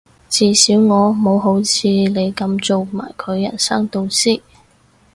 [0.31, 4.41] 至少我冇好似你噉做埋佢人生導師